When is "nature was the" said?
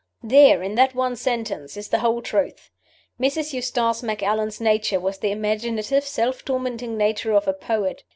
4.59-5.29